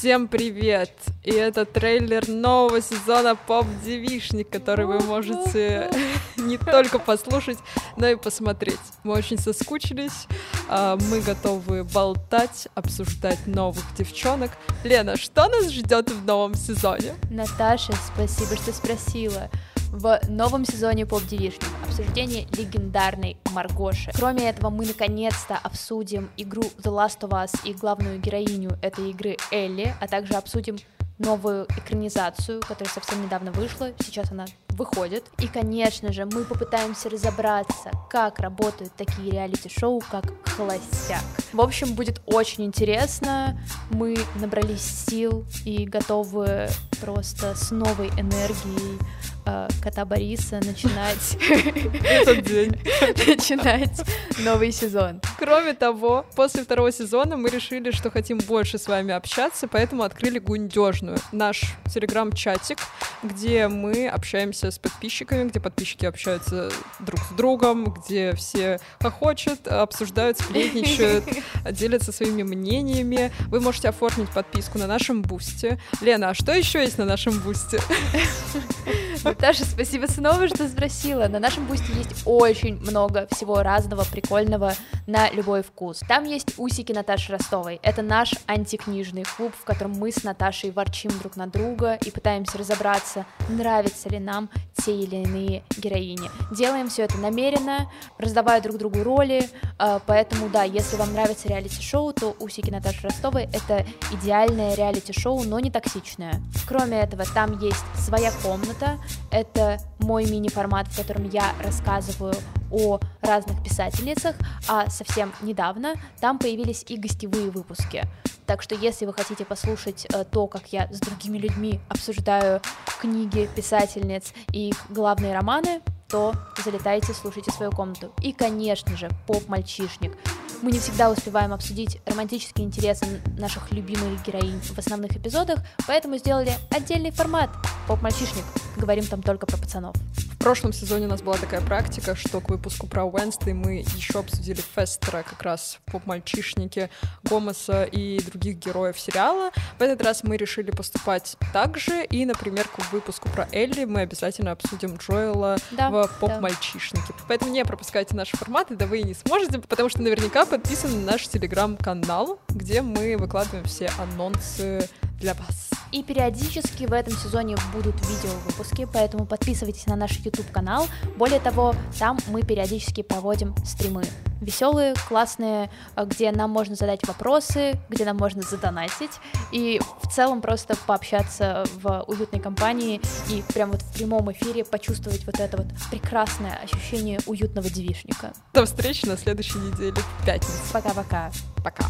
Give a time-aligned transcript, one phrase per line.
[0.00, 0.92] Всем привет!
[1.24, 5.90] И это трейлер нового сезона Поп Девишник, который вы можете
[6.38, 7.58] не только послушать,
[7.98, 8.80] но и посмотреть.
[9.04, 10.26] Мы очень соскучились,
[10.70, 14.52] а, мы готовы болтать, обсуждать новых девчонок.
[14.84, 17.12] Лена, что нас ждет в новом сезоне?
[17.28, 19.50] Наташа, спасибо, что спросила
[19.92, 24.12] в новом сезоне Поп Девишник обсуждение легендарной Маргоши.
[24.14, 29.36] Кроме этого, мы наконец-то обсудим игру The Last of Us и главную героиню этой игры
[29.50, 30.78] Элли, а также обсудим
[31.18, 34.46] новую экранизацию, которая совсем недавно вышла, сейчас она
[34.80, 35.24] выходит.
[35.38, 41.22] И, конечно же, мы попытаемся разобраться, как работают такие реалити-шоу, как «Холостяк».
[41.52, 43.60] В общем, будет очень интересно.
[43.90, 46.68] Мы набрались сил и готовы
[47.00, 48.98] просто с новой энергией
[49.46, 51.36] э, кота Бориса начинать
[52.04, 52.72] этот день.
[53.26, 54.02] начинать
[54.38, 55.20] новый сезон.
[55.38, 60.38] Кроме того, после второго сезона мы решили, что хотим больше с вами общаться, поэтому открыли
[60.38, 62.78] Гундежную, наш телеграм-чатик,
[63.22, 70.38] где мы общаемся с подписчиками, где подписчики общаются друг с другом, где все хохочут, обсуждают,
[70.38, 71.24] сплетничают,
[71.72, 73.32] делятся своими мнениями.
[73.48, 75.80] Вы можете оформить подписку на нашем бусте.
[76.00, 77.80] Лена, а что еще есть на нашем бусте?
[79.22, 81.28] Наташа, спасибо снова, что спросила.
[81.28, 84.72] На нашем бусте есть очень много всего разного, прикольного
[85.06, 86.00] на любой вкус.
[86.08, 87.80] Там есть усики Наташи Ростовой.
[87.82, 92.56] Это наш антикнижный клуб, в котором мы с Наташей ворчим друг на друга и пытаемся
[92.56, 94.48] разобраться, нравятся ли нам
[94.84, 96.30] те или иные героини.
[96.50, 102.12] Делаем все это намеренно, раздавая друг другу роли, а, поэтому да, если вам нравится реалити-шоу,
[102.12, 106.40] то усики Наташи Ростовой это идеальное реалити-шоу, но не токсичное.
[106.68, 108.98] Кроме этого, там есть своя комната,
[109.30, 112.34] это мой мини-формат, в котором я рассказываю
[112.70, 114.36] о разных писательницах,
[114.68, 118.04] а совсем недавно там появились и гостевые выпуски.
[118.50, 122.60] Так что если вы хотите послушать э, то, как я с другими людьми обсуждаю
[123.00, 126.34] книги писательниц и главные романы, то
[126.64, 128.12] залетайте, слушайте свою комнату.
[128.20, 130.18] И, конечно же, поп-мальчишник.
[130.62, 136.50] Мы не всегда успеваем обсудить романтические интересы наших любимых героинь в основных эпизодах, поэтому сделали
[136.72, 137.50] отдельный формат
[137.86, 138.44] «Поп-мальчишник».
[138.76, 139.94] Говорим там только про пацанов.
[140.40, 144.20] В прошлом сезоне у нас была такая практика, что к выпуску про Уэнсдей мы еще
[144.20, 146.88] обсудили Фестера, как раз поп-мальчишники,
[147.24, 149.50] Гомоса и других героев сериала.
[149.78, 154.00] В этот раз мы решили поступать так же, и, например, к выпуску про Элли мы
[154.00, 157.12] обязательно обсудим Джоэла Да, в поп-мальчишнике.
[157.28, 161.12] Поэтому не пропускайте наши форматы, да вы и не сможете, потому что наверняка подписаны на
[161.12, 164.88] наш телеграм-канал, где мы выкладываем все анонсы
[165.20, 165.70] для вас.
[165.92, 170.86] И периодически в этом сезоне будут видео-выпуски, поэтому подписывайтесь на наш YouTube-канал.
[171.16, 174.04] Более того, там мы периодически проводим стримы.
[174.40, 179.10] Веселые, классные, э, где нам можно задать вопросы, где нам можно задонатить,
[179.52, 185.26] и в целом просто пообщаться в уютной компании и прям вот в прямом эфире почувствовать
[185.26, 188.32] вот это вот прекрасное ощущение уютного девишника.
[188.54, 190.56] До встречи на следующей неделе в пятницу.
[190.72, 191.30] Пока-пока.
[191.62, 191.84] Пока.